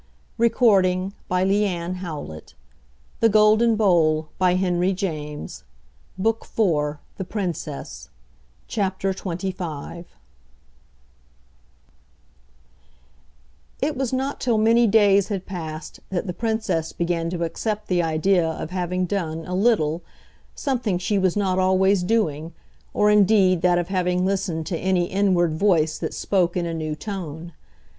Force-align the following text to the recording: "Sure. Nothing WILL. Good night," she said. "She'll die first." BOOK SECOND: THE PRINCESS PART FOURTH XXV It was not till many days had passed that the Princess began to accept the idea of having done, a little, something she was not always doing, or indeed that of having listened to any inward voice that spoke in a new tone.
"Sure. 0.39 0.81
Nothing 0.81 1.13
WILL. 1.29 1.43
Good 1.43 1.95
night," 1.99 1.99
she 1.99 3.21
said. 3.21 3.21
"She'll 3.33 3.55
die 3.59 4.27
first." 4.39 5.63
BOOK 6.17 6.43
SECOND: 6.43 6.97
THE 7.17 7.23
PRINCESS 7.23 8.09
PART 8.67 8.99
FOURTH 8.99 9.23
XXV 9.23 10.05
It 13.83 13.95
was 13.95 14.11
not 14.11 14.39
till 14.39 14.57
many 14.57 14.87
days 14.87 15.27
had 15.27 15.45
passed 15.45 15.99
that 16.09 16.25
the 16.25 16.33
Princess 16.33 16.91
began 16.91 17.29
to 17.29 17.43
accept 17.43 17.87
the 17.87 18.01
idea 18.01 18.49
of 18.49 18.71
having 18.71 19.05
done, 19.05 19.45
a 19.45 19.53
little, 19.53 20.01
something 20.55 20.97
she 20.97 21.19
was 21.19 21.37
not 21.37 21.59
always 21.59 22.01
doing, 22.01 22.53
or 22.95 23.11
indeed 23.11 23.61
that 23.61 23.77
of 23.77 23.89
having 23.89 24.25
listened 24.25 24.65
to 24.65 24.77
any 24.79 25.05
inward 25.05 25.53
voice 25.53 25.99
that 25.99 26.15
spoke 26.15 26.57
in 26.57 26.65
a 26.65 26.73
new 26.73 26.95
tone. 26.95 27.53